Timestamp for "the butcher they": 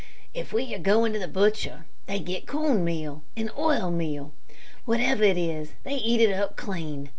1.19-2.17